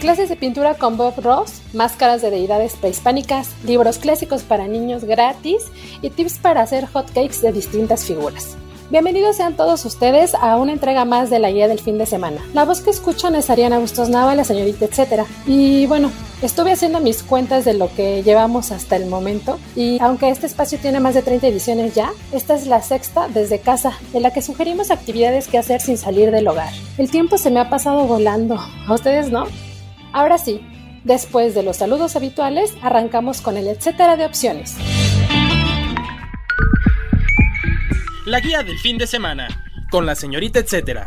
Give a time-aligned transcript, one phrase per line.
[0.00, 5.64] Clases de pintura con Bob Ross, máscaras de deidades prehispánicas, libros clásicos para niños gratis
[6.00, 8.56] y tips para hacer hotcakes de distintas figuras.
[8.90, 12.40] Bienvenidos sean todos ustedes a una entrega más de la guía del fin de semana.
[12.54, 15.26] La voz que escuchan es Ariana Bustos Nava, la señorita etcétera.
[15.46, 20.30] Y bueno, estuve haciendo mis cuentas de lo que llevamos hasta el momento y aunque
[20.30, 24.22] este espacio tiene más de 30 ediciones ya, esta es la sexta desde casa, en
[24.22, 26.72] la que sugerimos actividades que hacer sin salir del hogar.
[26.96, 29.44] El tiempo se me ha pasado volando, ¿a ustedes no?
[30.12, 30.60] Ahora sí,
[31.04, 34.76] después de los saludos habituales, arrancamos con el etcétera de opciones.
[38.26, 39.48] La guía del fin de semana,
[39.90, 41.06] con la señorita etcétera.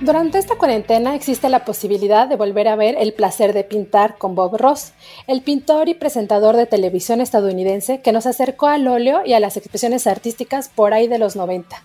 [0.00, 4.34] Durante esta cuarentena existe la posibilidad de volver a ver El placer de pintar con
[4.34, 4.94] Bob Ross,
[5.28, 9.56] el pintor y presentador de televisión estadounidense que nos acercó al óleo y a las
[9.56, 11.84] expresiones artísticas por ahí de los 90.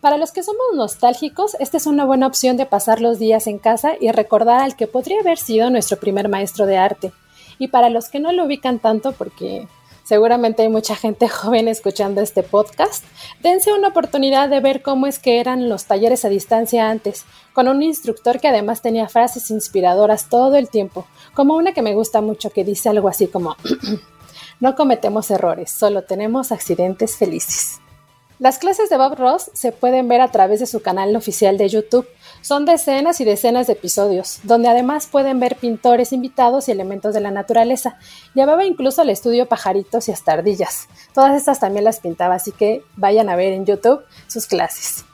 [0.00, 3.58] Para los que somos nostálgicos, esta es una buena opción de pasar los días en
[3.58, 7.12] casa y recordar al que podría haber sido nuestro primer maestro de arte.
[7.58, 9.68] Y para los que no lo ubican tanto, porque
[10.02, 13.04] seguramente hay mucha gente joven escuchando este podcast,
[13.42, 17.68] dense una oportunidad de ver cómo es que eran los talleres a distancia antes, con
[17.68, 22.22] un instructor que además tenía frases inspiradoras todo el tiempo, como una que me gusta
[22.22, 23.54] mucho que dice algo así como,
[24.60, 27.80] no cometemos errores, solo tenemos accidentes felices.
[28.40, 31.68] Las clases de Bob Ross se pueden ver a través de su canal oficial de
[31.68, 32.08] YouTube.
[32.40, 37.20] Son decenas y decenas de episodios, donde además pueden ver pintores invitados y elementos de
[37.20, 37.98] la naturaleza.
[38.32, 40.88] Llevaba incluso al estudio pajaritos y hasta ardillas.
[41.12, 45.04] Todas estas también las pintaba, así que vayan a ver en YouTube sus clases.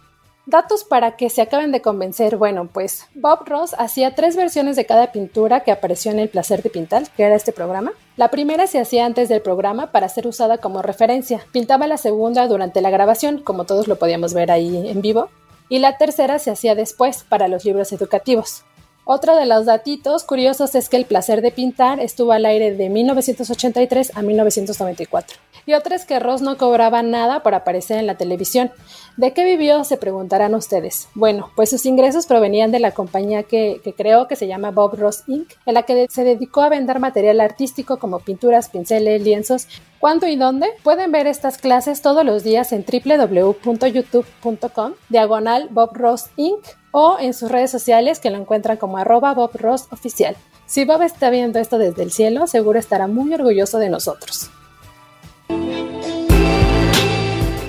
[0.48, 2.36] Datos para que se acaben de convencer.
[2.36, 6.62] Bueno, pues Bob Ross hacía tres versiones de cada pintura que apareció en El placer
[6.62, 7.92] de pintar, que era este programa.
[8.16, 11.44] La primera se hacía antes del programa para ser usada como referencia.
[11.50, 15.30] Pintaba la segunda durante la grabación, como todos lo podíamos ver ahí en vivo.
[15.68, 18.62] Y la tercera se hacía después para los libros educativos.
[19.08, 22.88] Otro de los datitos curiosos es que El placer de pintar estuvo al aire de
[22.88, 25.38] 1983 a 1994.
[25.64, 28.72] Y otra es que Ross no cobraba nada por aparecer en la televisión.
[29.16, 29.84] ¿De qué vivió?
[29.84, 31.08] Se preguntarán ustedes.
[31.14, 34.96] Bueno, pues sus ingresos provenían de la compañía que, que creó, que se llama Bob
[34.96, 39.68] Ross Inc., en la que se dedicó a vender material artístico como pinturas, pinceles, lienzos.
[39.98, 40.68] ¿Cuándo y dónde?
[40.82, 47.32] Pueden ver estas clases todos los días en www.youtube.com, diagonal Bob Ross Inc o en
[47.34, 50.36] sus redes sociales que lo encuentran como arroba Bob Ross Oficial.
[50.66, 54.50] Si Bob está viendo esto desde el cielo, seguro estará muy orgulloso de nosotros.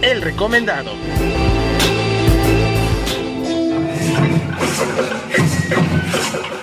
[0.02, 0.92] El recomendado.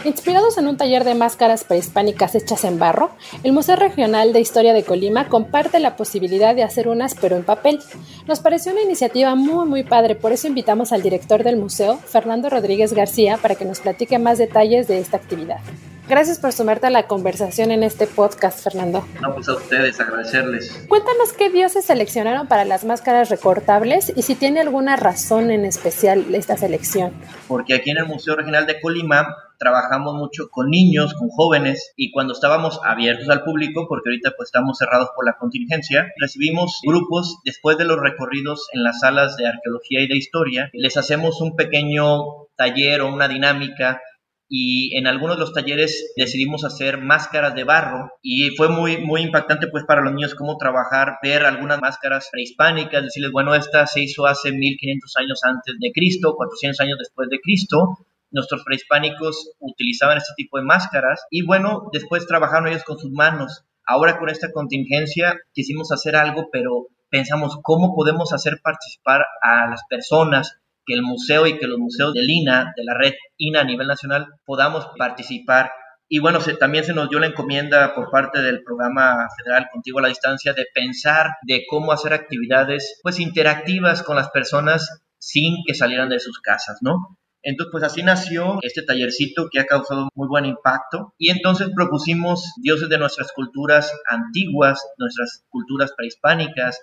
[0.04, 3.10] Inspirados en un taller de máscaras prehispánicas hechas en barro,
[3.42, 7.44] el Museo Regional de Historia de Colima comparte la posibilidad de hacer unas pero en
[7.44, 7.80] papel.
[8.26, 12.50] Nos pareció una iniciativa muy muy padre, por eso invitamos al director del museo, Fernando
[12.50, 15.60] Rodríguez García, para que nos platique más detalles de esta actividad.
[16.06, 19.06] Gracias por sumarte a la conversación en este podcast, Fernando.
[19.22, 20.84] No, pues a ustedes, agradecerles.
[20.86, 26.34] Cuéntanos qué dioses seleccionaron para las máscaras recortables y si tiene alguna razón en especial
[26.34, 27.14] esta selección.
[27.48, 32.12] Porque aquí en el Museo Regional de Colima trabajamos mucho con niños, con jóvenes y
[32.12, 37.38] cuando estábamos abiertos al público, porque ahorita pues estamos cerrados por la contingencia, recibimos grupos
[37.46, 41.56] después de los recorridos en las salas de arqueología y de historia, les hacemos un
[41.56, 44.02] pequeño taller o una dinámica
[44.48, 49.22] y en algunos de los talleres decidimos hacer máscaras de barro y fue muy muy
[49.22, 54.02] impactante pues para los niños cómo trabajar, ver algunas máscaras prehispánicas, decirles, bueno, esta se
[54.02, 57.98] hizo hace 1500 años antes de Cristo, 400 años después de Cristo,
[58.34, 63.64] nuestros prehispánicos utilizaban este tipo de máscaras y bueno, después trabajaron ellos con sus manos.
[63.86, 69.82] Ahora con esta contingencia quisimos hacer algo, pero pensamos cómo podemos hacer participar a las
[69.88, 73.64] personas, que el museo y que los museos de INA, de la red INA a
[73.64, 75.70] nivel nacional, podamos participar.
[76.08, 80.02] Y bueno, también se nos dio la encomienda por parte del programa federal Contigo a
[80.02, 85.74] la Distancia de pensar de cómo hacer actividades pues interactivas con las personas sin que
[85.74, 87.18] salieran de sus casas, ¿no?
[87.44, 91.14] Entonces, pues así nació este tallercito que ha causado muy buen impacto.
[91.18, 96.80] Y entonces propusimos dioses de nuestras culturas antiguas, nuestras culturas prehispánicas,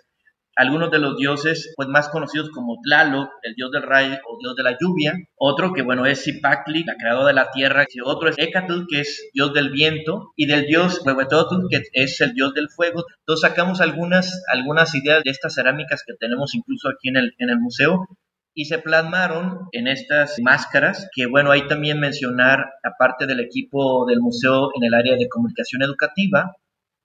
[0.56, 4.56] algunos de los dioses pues más conocidos como Tlaloc, el dios del rayo o dios
[4.56, 8.30] de la lluvia, otro que bueno es Zipacli, la creadora de la tierra, y otro
[8.30, 12.53] es Ecatl, que es dios del viento, y del dios Huehuetotl, que es el dios
[12.53, 13.06] del fuego.
[13.19, 17.50] Entonces sacamos algunas, algunas ideas de estas cerámicas que tenemos incluso aquí en el, en
[17.50, 18.06] el museo,
[18.54, 24.19] y se plasmaron en estas máscaras, que bueno, hay también mencionar, aparte del equipo del
[24.19, 26.51] museo en el área de comunicación educativa,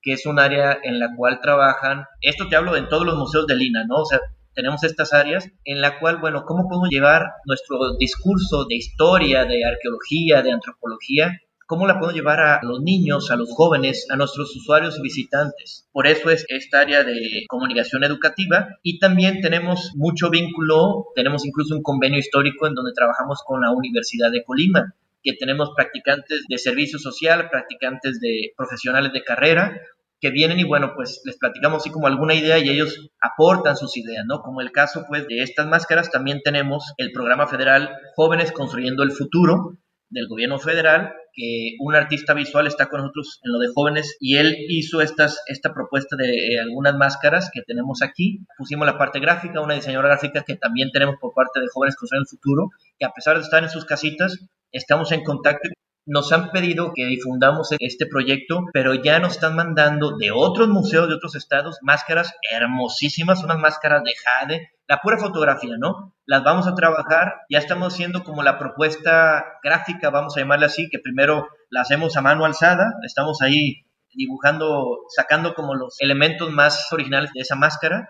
[0.07, 3.45] que es un área en la cual trabajan, esto te hablo en todos los museos
[3.49, 4.03] de Lina, ¿no?
[4.03, 4.21] O sea,
[4.55, 9.65] tenemos estas áreas en la cual, bueno, ¿cómo podemos llevar nuestro discurso de historia, de
[9.65, 11.41] arqueología, de antropología?
[11.67, 15.89] ¿Cómo la podemos llevar a los niños, a los jóvenes, a nuestros usuarios y visitantes?
[15.91, 21.75] Por eso es esta área de comunicación educativa y también tenemos mucho vínculo, tenemos incluso
[21.75, 24.95] un convenio histórico en donde trabajamos con la Universidad de Colima
[25.27, 29.81] que tenemos practicantes de servicio social, practicantes de profesionales de carrera,
[30.21, 33.97] que vienen y bueno, pues les platicamos así como alguna idea y ellos aportan sus
[33.97, 34.41] ideas, ¿no?
[34.41, 39.13] Como el caso pues de estas máscaras, también tenemos el programa federal Jóvenes Construyendo el
[39.13, 39.79] Futuro
[40.09, 44.37] del gobierno federal, que un artista visual está con nosotros en lo de jóvenes y
[44.37, 48.39] él hizo estas, esta propuesta de eh, algunas máscaras que tenemos aquí.
[48.57, 52.27] Pusimos la parte gráfica, una diseñadora gráfica que también tenemos por parte de Jóvenes Construyendo
[52.31, 54.39] el Futuro, que a pesar de estar en sus casitas,
[54.73, 55.69] estamos en contacto
[56.07, 61.09] nos han pedido que difundamos este proyecto, pero ya nos están mandando de otros museos
[61.09, 66.15] de otros estados máscaras hermosísimas, unas máscaras de jade, la pura fotografía, ¿no?
[66.25, 70.89] Las vamos a trabajar, ya estamos haciendo como la propuesta gráfica, vamos a llamarla así,
[70.89, 76.93] que primero la hacemos a mano alzada, estamos ahí dibujando, sacando como los elementos más
[76.93, 78.09] originales de esa máscara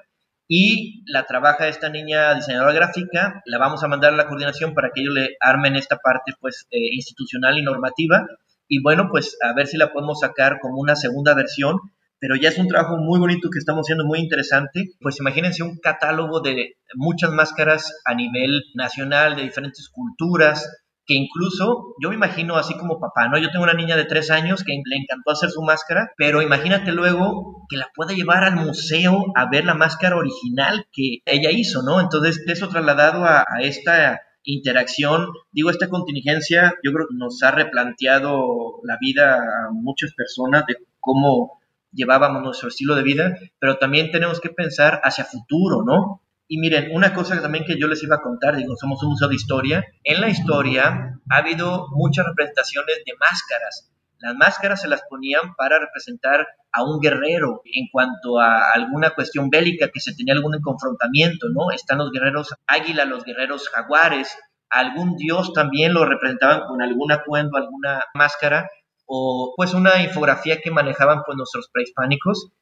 [0.48, 4.90] y la trabaja esta niña diseñadora gráfica, la vamos a mandar a la coordinación para
[4.94, 8.26] que ellos le armen esta parte pues eh, institucional y normativa
[8.68, 11.80] y bueno pues a ver si la podemos sacar como una segunda versión
[12.18, 14.92] pero ya es un trabajo muy bonito que estamos haciendo, muy interesante.
[15.00, 21.94] Pues imagínense un catálogo de muchas máscaras a nivel nacional, de diferentes culturas, que incluso
[22.02, 23.38] yo me imagino así como papá, ¿no?
[23.38, 26.92] Yo tengo una niña de tres años que le encantó hacer su máscara, pero imagínate
[26.92, 31.82] luego que la pueda llevar al museo a ver la máscara original que ella hizo,
[31.82, 32.00] ¿no?
[32.00, 37.50] Entonces, eso trasladado a, a esta interacción, digo, esta contingencia, yo creo que nos ha
[37.50, 41.60] replanteado la vida a muchas personas de cómo
[41.92, 46.20] llevábamos nuestro estilo de vida, pero también tenemos que pensar hacia futuro, ¿no?
[46.48, 49.28] Y miren, una cosa también que yo les iba a contar, digo, somos un museo
[49.28, 49.84] de historia.
[50.04, 53.92] En la historia ha habido muchas representaciones de máscaras.
[54.18, 59.50] Las máscaras se las ponían para representar a un guerrero en cuanto a alguna cuestión
[59.50, 61.70] bélica que se tenía algún confrontamiento, ¿no?
[61.72, 64.36] Están los guerreros águila, los guerreros jaguares,
[64.70, 68.68] algún dios también lo representaban con algún atuendo, alguna máscara,
[69.04, 72.52] o pues una infografía que manejaban pues nuestros prehispánicos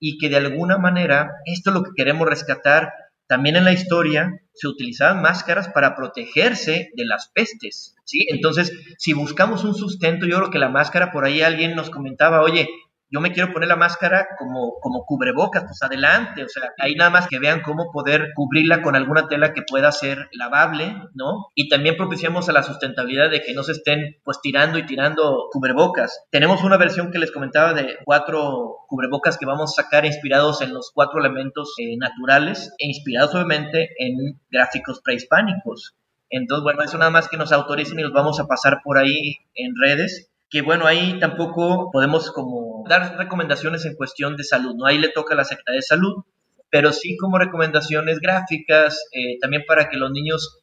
[0.00, 2.92] y que de alguna manera esto es lo que queremos rescatar
[3.32, 8.26] también en la historia se utilizaban máscaras para protegerse de las pestes, ¿sí?
[8.28, 12.42] Entonces, si buscamos un sustento, yo creo que la máscara, por ahí alguien nos comentaba,
[12.42, 12.68] oye,
[13.12, 17.10] yo me quiero poner la máscara como, como cubrebocas, pues adelante, o sea, ahí nada
[17.10, 21.48] más que vean cómo poder cubrirla con alguna tela que pueda ser lavable, ¿no?
[21.54, 25.48] Y también propiciamos a la sustentabilidad de que no se estén pues tirando y tirando
[25.52, 26.24] cubrebocas.
[26.30, 30.72] Tenemos una versión que les comentaba de cuatro cubrebocas que vamos a sacar inspirados en
[30.72, 35.94] los cuatro elementos eh, naturales e inspirados obviamente en gráficos prehispánicos.
[36.30, 39.36] Entonces, bueno, eso nada más que nos autoricen y los vamos a pasar por ahí
[39.54, 44.84] en redes que bueno, ahí tampoco podemos como dar recomendaciones en cuestión de salud, ¿no?
[44.84, 46.24] Ahí le toca la Secretaría de Salud,
[46.68, 50.58] pero sí como recomendaciones gráficas, eh, también para que los niños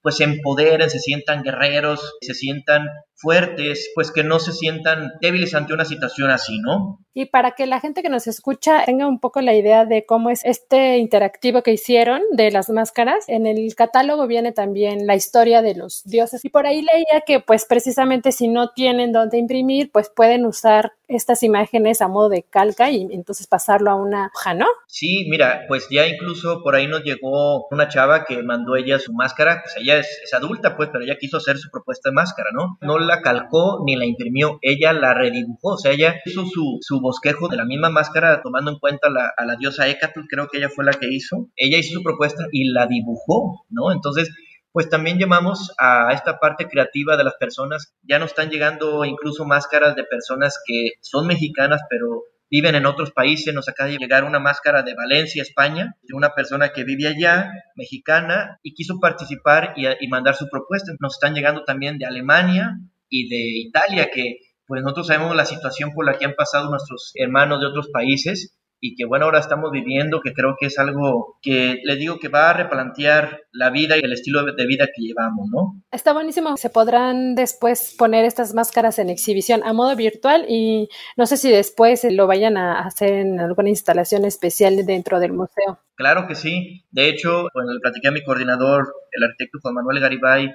[0.00, 2.86] pues se empoderen, se sientan guerreros, se sientan
[3.22, 6.98] fuertes, pues que no se sientan débiles ante una situación así, ¿no?
[7.14, 10.30] Y para que la gente que nos escucha tenga un poco la idea de cómo
[10.30, 15.62] es este interactivo que hicieron de las máscaras, en el catálogo viene también la historia
[15.62, 16.44] de los dioses.
[16.44, 20.92] Y por ahí leía que pues precisamente si no tienen dónde imprimir, pues pueden usar
[21.06, 24.66] estas imágenes a modo de calca y entonces pasarlo a una hoja, ¿no?
[24.86, 29.12] Sí, mira, pues ya incluso por ahí nos llegó una chava que mandó ella su
[29.12, 32.48] máscara, pues ella es, es adulta, pues, pero ella quiso hacer su propuesta de máscara,
[32.52, 32.78] ¿no?
[32.80, 37.00] No la calcó ni la imprimió, ella la redibujó, o sea, ella hizo su, su
[37.00, 40.58] bosquejo de la misma máscara tomando en cuenta la, a la diosa Hecatl, creo que
[40.58, 43.92] ella fue la que hizo, ella hizo su propuesta y la dibujó, ¿no?
[43.92, 44.30] Entonces,
[44.72, 49.44] pues también llamamos a esta parte creativa de las personas, ya nos están llegando incluso
[49.44, 53.54] máscaras de personas que son mexicanas, pero viven en otros países.
[53.54, 57.50] Nos acaba de llegar una máscara de Valencia, España, de una persona que vive allá,
[57.74, 60.92] mexicana, y quiso participar y, y mandar su propuesta.
[61.00, 62.78] Nos están llegando también de Alemania
[63.12, 67.12] y de Italia, que pues nosotros sabemos la situación por la que han pasado nuestros
[67.14, 71.38] hermanos de otros países y que bueno, ahora estamos viviendo, que creo que es algo
[71.40, 75.02] que le digo que va a replantear la vida y el estilo de vida que
[75.02, 75.80] llevamos, ¿no?
[75.92, 76.56] Está buenísimo.
[76.56, 81.48] Se podrán después poner estas máscaras en exhibición a modo virtual y no sé si
[81.48, 85.78] después lo vayan a hacer en alguna instalación especial dentro del museo.
[85.94, 86.84] Claro que sí.
[86.90, 90.50] De hecho, cuando le platiqué a mi coordinador, el arquitecto Juan Manuel Garibay,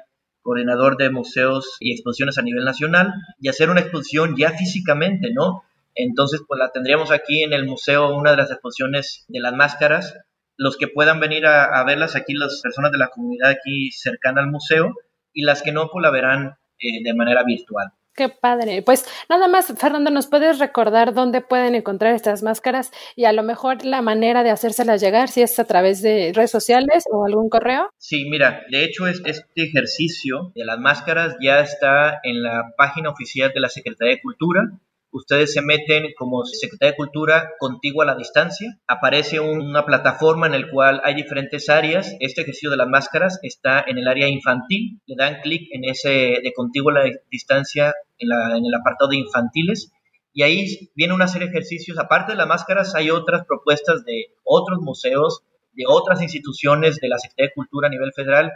[0.48, 5.63] coordinador de museos y exposiciones a nivel nacional, y hacer una exposición ya físicamente, ¿no?
[5.94, 10.18] Entonces, pues la tendríamos aquí en el museo, una de las exposiciones de las máscaras.
[10.56, 14.48] Los que puedan venir a, verlas aquí, las personas de la comunidad aquí cercana al
[14.48, 14.94] museo,
[15.34, 17.92] y las que no, pues la verán eh, de manera virtual.
[18.17, 18.81] Qué padre.
[18.81, 23.43] Pues nada más, Fernando, ¿nos puedes recordar dónde pueden encontrar estas máscaras y a lo
[23.43, 27.47] mejor la manera de hacérselas llegar, si es a través de redes sociales o algún
[27.47, 27.91] correo?
[28.00, 33.51] Sí, mira, de hecho este ejercicio de las máscaras ya está en la página oficial
[33.53, 34.62] de la Secretaría de Cultura
[35.12, 40.62] ustedes se meten como Secretaría de Cultura contigo a la distancia, aparece una plataforma en
[40.62, 45.00] la cual hay diferentes áreas, este ejercicio de las máscaras está en el área infantil,
[45.06, 48.30] le dan clic en ese de contigo a la distancia en,
[48.66, 49.92] el apartado de infantiles.
[50.34, 54.28] Y ahí viene una serie de ejercicios, aparte de las máscaras hay otras propuestas de
[54.44, 58.52] otros museos, de otras instituciones de la Secretaría de Cultura a nivel federal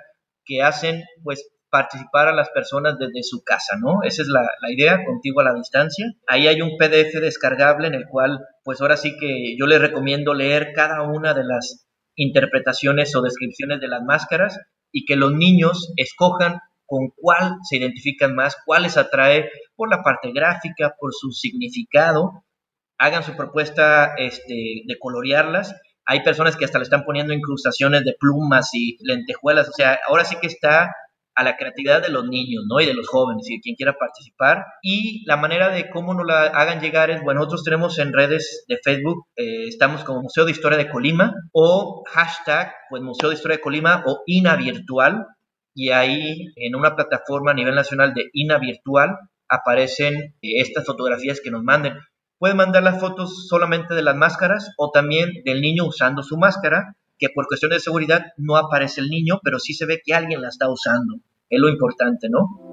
[0.45, 4.03] que hacen pues participar a las personas desde su casa, ¿no?
[4.03, 6.05] Esa es la, idea, contigo a la distancia.
[6.27, 10.33] Ahí hay un PDF descargable en el cual, pues ahora sí que yo les recomiendo
[10.33, 14.59] leer cada una de las interpretaciones o descripciones de las máscaras
[14.91, 20.03] y que los niños escojan con cuál se identifican más, cuál les atrae por la
[20.03, 22.43] parte gráfica, por su significado,
[22.97, 25.73] hagan su propuesta este, de colorearlas.
[26.05, 30.25] Hay personas que hasta le están poniendo incrustaciones de plumas y lentejuelas, o sea, ahora
[30.25, 30.91] sí que está
[31.41, 32.79] a la creatividad de los niños, ¿no?
[32.79, 34.63] Y de los jóvenes y de quien quiera participar.
[34.83, 38.63] Y la manera de cómo nos la hagan llegar es, bueno, nosotros tenemos en redes
[38.67, 43.35] de Facebook, eh, estamos como Museo de Historia de Colima o hashtag, pues Museo de
[43.35, 45.25] Historia de Colima o INA Virtual.
[45.73, 49.17] Y ahí en una plataforma a nivel nacional de INA Virtual
[49.49, 51.97] aparecen eh, estas fotografías que nos manden.
[52.37, 56.95] Pueden mandar las fotos solamente de las máscaras o también del niño usando su máscara
[57.21, 60.41] que por cuestiones de seguridad no aparece el niño, pero sí se ve que alguien
[60.41, 61.19] la está usando.
[61.51, 62.71] Es lo importante, ¿no?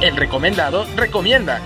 [0.00, 1.60] El recomendado recomienda.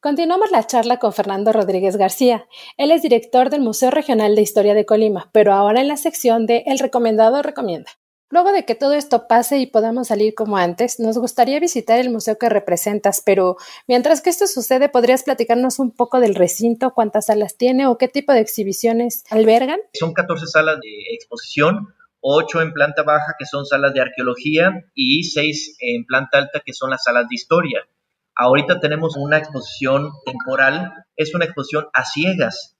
[0.00, 2.46] Continuamos la charla con Fernando Rodríguez García.
[2.76, 6.46] Él es director del Museo Regional de Historia de Colima, pero ahora en la sección
[6.46, 7.90] de El recomendado recomienda.
[8.30, 12.10] Luego de que todo esto pase y podamos salir como antes, nos gustaría visitar el
[12.10, 13.56] museo que representas, pero
[13.86, 18.06] mientras que esto sucede, ¿podrías platicarnos un poco del recinto, cuántas salas tiene o qué
[18.06, 19.80] tipo de exhibiciones albergan?
[19.94, 25.24] Son 14 salas de exposición, 8 en planta baja que son salas de arqueología y
[25.24, 27.88] 6 en planta alta que son las salas de historia.
[28.34, 32.76] Ahorita tenemos una exposición temporal, es una exposición a ciegas,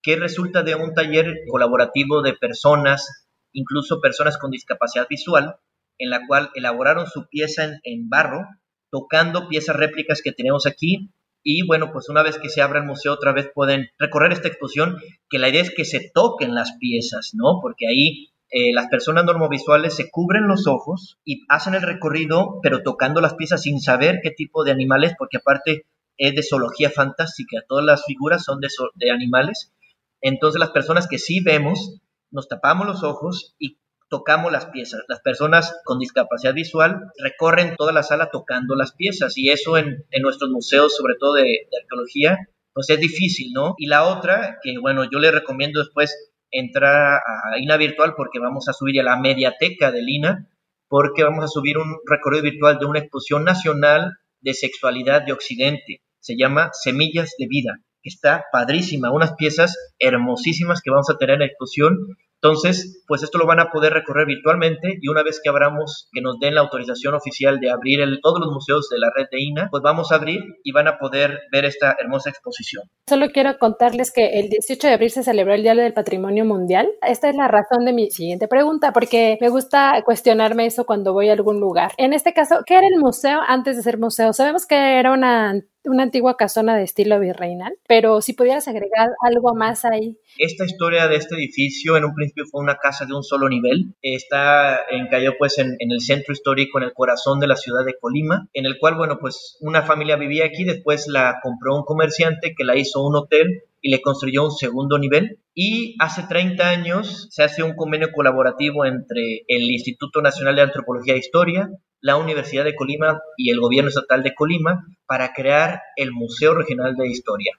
[0.00, 3.21] que resulta de un taller colaborativo de personas
[3.52, 5.56] incluso personas con discapacidad visual,
[5.98, 8.46] en la cual elaboraron su pieza en, barro,
[8.90, 11.10] tocando piezas réplicas que tenemos aquí.
[11.44, 14.48] Y bueno, pues una vez que se abra el museo otra vez pueden recorrer esta
[14.48, 14.96] exposición,
[15.28, 17.58] que la idea es que se toquen las piezas, ¿no?
[17.60, 22.82] Porque ahí eh, las personas normovisuales se cubren los ojos y hacen el recorrido, pero
[22.82, 25.86] tocando las piezas sin saber qué tipo de animales, porque aparte
[26.18, 29.72] es de zoología fantástica, todas las figuras son de, de animales.
[30.20, 32.01] Entonces las personas que sí vemos
[32.32, 35.02] nos tapamos los ojos y tocamos las piezas.
[35.08, 40.04] Las personas con discapacidad visual recorren toda la sala tocando las piezas y eso en,
[40.20, 42.38] nuestros museos, sobre todo de, de, arqueología,
[42.74, 43.74] pues es difícil, ¿no?
[43.78, 48.68] Y la otra, que bueno, yo le recomiendo después entrar a INA Virtual porque vamos
[48.68, 50.48] a subir a la mediateca del INA,
[50.88, 54.12] porque vamos a subir un recorrido virtual de una exposición nacional
[54.42, 56.02] de sexualidad de Occidente.
[56.20, 57.78] Se llama Semillas de Vida,
[58.08, 63.46] está padrísima, unas piezas hermosísimas que vamos a tener en exposición entonces, pues esto lo
[63.46, 67.14] van a poder recorrer virtualmente y una vez que abramos, que nos den la autorización
[67.14, 70.40] oficial de abrir todos los museos de la red de INA, pues vamos a abrir
[70.64, 72.82] y van a poder ver esta hermosa exposición.
[73.08, 76.88] Solo quiero contarles que el 18 de abril se celebró el Día del Patrimonio Mundial.
[77.06, 81.28] Esta es la razón de mi siguiente pregunta, porque me gusta cuestionarme eso cuando voy
[81.28, 81.92] a algún lugar.
[81.96, 84.32] En este caso, ¿qué era el museo antes de ser museo?
[84.32, 89.54] Sabemos que era una una antigua casona de estilo virreinal, pero si pudieras agregar algo
[89.54, 90.16] más ahí.
[90.38, 93.94] Esta historia de este edificio en un principio fue una casa de un solo nivel,
[94.00, 97.98] está en, cayó pues en, el centro histórico, en el corazón de la ciudad de
[98.00, 102.54] Colima, en el cual, bueno, pues una familia vivía aquí, después la compró un comerciante
[102.56, 105.40] que la hizo un hotel y le construyó un segundo nivel.
[105.54, 111.14] Y hace 30 años se hace un convenio colaborativo entre el Instituto Nacional de Antropología
[111.14, 111.68] e Historia,
[112.02, 116.94] la Universidad de Colima y el Gobierno Estatal de Colima para crear el Museo Regional
[116.96, 117.52] de Historia.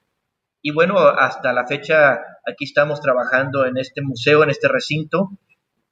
[0.62, 5.30] Y bueno, hasta la fecha aquí estamos trabajando en este museo, en este recinto,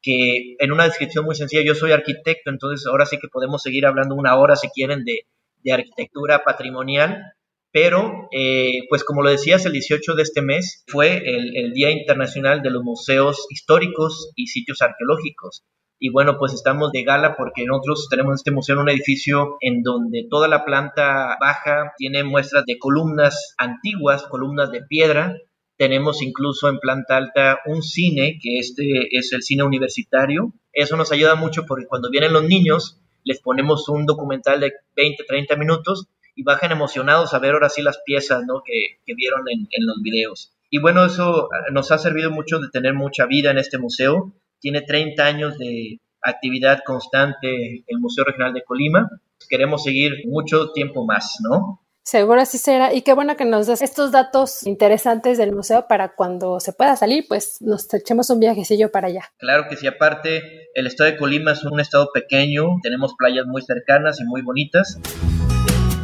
[0.01, 3.87] que en una descripción muy sencilla, yo soy arquitecto, entonces ahora sí que podemos seguir
[3.87, 5.27] hablando una hora si quieren de,
[5.63, 7.35] de arquitectura patrimonial,
[7.73, 12.61] pero, eh, pues como lo decías, el 18 de este mes fue el, Día Internacional
[12.63, 15.65] de los Museos Históricos y Sitios Arqueológicos.
[16.05, 19.85] Y bueno, pues estamos de gala porque nosotros tenemos este museo en un edificio en
[19.85, 25.39] donde toda la planta baja tiene muestras de columnas antiguas, columnas de piedra.
[25.77, 30.53] Tenemos incluso en planta alta un cine, que este es el cine universitario.
[30.73, 35.23] Eso nos ayuda mucho porque cuando vienen los niños les ponemos un documental de 20,
[35.23, 38.65] 30 minutos y bajan emocionados a ver ahora sí las piezas ¿no?
[38.65, 40.53] que, vieron en, en, los videos.
[40.69, 44.33] Y bueno, eso nos ha servido mucho de tener mucha vida en este museo.
[44.63, 49.11] Tiene 30 años de actividad constante el Museo Regional de Colima.
[49.49, 51.81] Queremos seguir mucho tiempo más, ¿no?
[52.05, 52.95] Seguro así será.
[52.95, 56.95] Y qué bueno que nos des estos datos interesantes del museo para cuando se pueda
[56.95, 59.33] salir, pues nos echemos un viajecillo para allá.
[59.39, 63.63] Claro que sí, aparte, el estado de Colima es un estado pequeño, tenemos playas muy
[63.63, 65.01] cercanas y muy bonitas.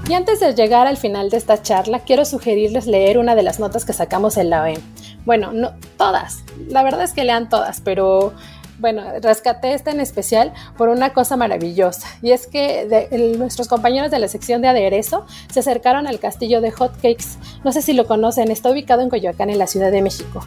[0.09, 3.61] Y antes de llegar al final de esta charla, quiero sugerirles leer una de las
[3.61, 4.81] notas que sacamos en la OEM.
[5.27, 8.33] Bueno, no todas, la verdad es que lean todas, pero
[8.79, 14.19] bueno, rescaté esta en especial por una cosa maravillosa, y es que nuestros compañeros de
[14.19, 17.37] la sección de aderezo se acercaron al castillo de Hot Cakes.
[17.63, 20.47] No sé si lo conocen, está ubicado en Coyoacán, en la Ciudad de México.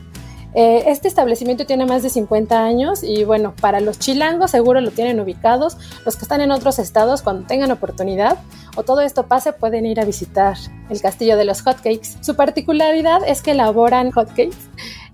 [0.54, 4.92] Eh, este establecimiento tiene más de 50 años y bueno, para los chilangos seguro lo
[4.92, 5.78] tienen ubicados.
[6.06, 8.38] Los que están en otros estados, cuando tengan oportunidad
[8.76, 10.58] o todo esto pase, pueden ir a visitar
[10.90, 12.18] el castillo de los hotcakes.
[12.22, 14.58] Su particularidad es que elaboran hotcakes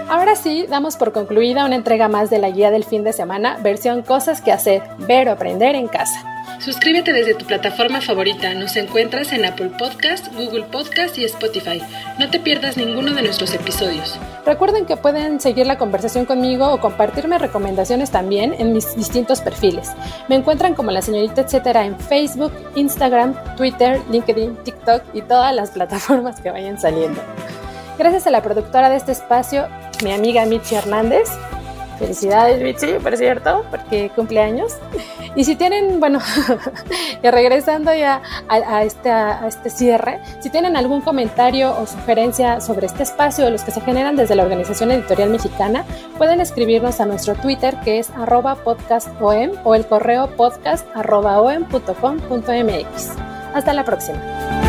[0.09, 3.57] Ahora sí, damos por concluida una entrega más de la guía del fin de semana,
[3.63, 6.21] versión cosas que hacer, ver o aprender en casa.
[6.59, 8.53] Suscríbete desde tu plataforma favorita.
[8.55, 11.81] Nos encuentras en Apple Podcast, Google Podcast y Spotify.
[12.19, 14.19] No te pierdas ninguno de nuestros episodios.
[14.45, 19.91] Recuerden que pueden seguir la conversación conmigo o compartirme recomendaciones también en mis distintos perfiles.
[20.27, 25.71] Me encuentran como la señorita etcétera en Facebook, Instagram, Twitter, LinkedIn, TikTok y todas las
[25.71, 27.21] plataformas que vayan saliendo.
[27.97, 29.67] Gracias a la productora de este espacio,
[30.03, 31.29] mi amiga Michi Hernández,
[31.99, 34.77] Felicidades, Michi, por cierto, porque cumpleaños.
[35.35, 36.19] Y si tienen, bueno,
[37.23, 42.85] y regresando ya a, este, a este cierre, si tienen algún comentario o sugerencia sobre
[42.85, 45.83] este espacio los que se generan desde la Organización Editorial Mexicana,
[46.17, 51.37] pueden escribirnos a nuestro Twitter que es arroba podcastom o el correo podcast arroba
[53.53, 54.68] Hasta la próxima.